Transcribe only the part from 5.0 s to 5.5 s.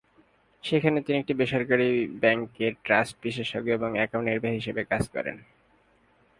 করেন।